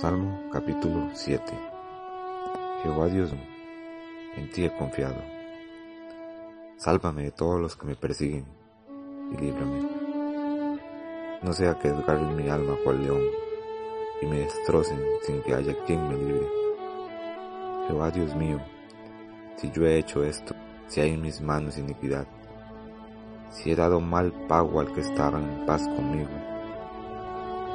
[0.00, 1.42] Salmo capítulo 7
[2.84, 3.32] Jehová Dios
[4.36, 5.20] en ti he confiado.
[6.76, 8.44] Sálvame de todos los que me persiguen
[9.32, 9.88] y líbrame.
[11.42, 13.22] No sea que desgarren mi alma cual león
[14.22, 16.46] y me destrocen sin que haya quien me libre.
[17.88, 18.60] Jehová Dios mío,
[19.56, 20.54] si yo he hecho esto,
[20.86, 22.28] si hay en mis manos iniquidad,
[23.50, 26.30] si he dado mal pago al que estaba en paz conmigo,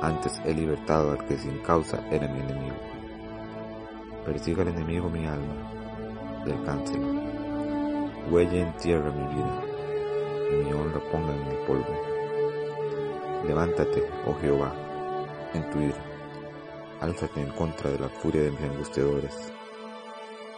[0.02, 2.76] antes he libertado al que sin causa era mi enemigo.
[4.26, 6.99] Persiga al enemigo mi alma, del cáncer.
[8.30, 9.63] Huelle en tierra mi vida,
[10.52, 12.02] y mi honra ponga en el polvo.
[13.45, 14.73] Levántate, oh Jehová,
[15.54, 16.04] en tu ira.
[17.02, 19.54] Álzate en contra de la furia de mis angustiadores,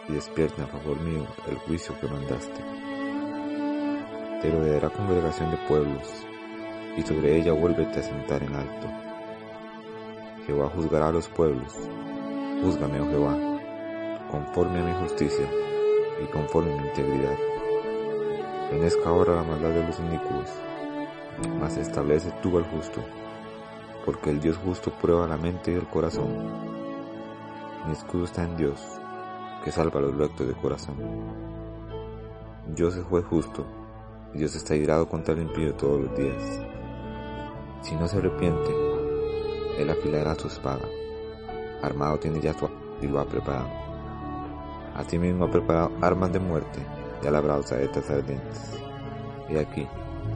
[0.08, 2.64] y despierta a favor mío el juicio que mandaste.
[4.42, 6.26] Te rodeará congregación de pueblos,
[6.96, 9.06] y sobre ella vuélvete a sentar en alto
[10.46, 11.74] Jehová juzgará a los pueblos.
[12.62, 13.36] Júzgame, oh Jehová,
[14.30, 15.44] conforme a mi justicia
[16.22, 17.36] y conforme a mi integridad.
[18.70, 20.48] Venezca ahora la maldad de los inicuos,
[21.60, 23.00] mas establece tú al justo,
[24.04, 26.28] porque el Dios justo prueba la mente y el corazón.
[27.86, 28.80] Mi escudo está en Dios,
[29.64, 30.96] que salva a los rectos de corazón.
[32.68, 33.66] Dios es juez justo,
[34.32, 36.62] y Dios está irado contra el impío todos los días.
[37.82, 38.85] Si no se arrepiente,
[39.78, 40.88] él afilará su espada.
[41.82, 42.68] Armado tiene ya su
[43.00, 43.68] y lo ha preparado.
[44.94, 46.80] Asimismo ha preparado armas de muerte
[47.22, 48.80] y ha labrado saetas ardientes.
[49.48, 49.86] Y aquí,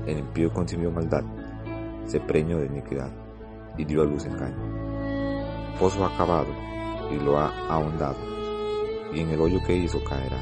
[0.07, 1.25] el impío concibió maldad,
[2.07, 3.11] se preñó de iniquidad
[3.77, 5.77] y dio a luz engaño.
[5.79, 6.53] Pozo ha cavado
[7.11, 8.19] y lo ha ahondado,
[9.13, 10.39] y en el hoyo que hizo caerá.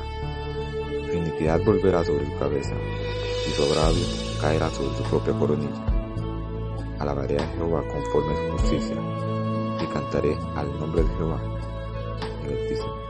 [1.11, 2.75] Su iniquidad volverá sobre su cabeza,
[3.47, 4.05] y su agravio
[4.41, 5.88] caerá sobre su propia coronilla
[6.99, 8.97] alabaré a Jehová conforme a su justicia,
[9.81, 11.41] y cantaré al nombre de Jehová,
[12.45, 13.08] el Altísimo.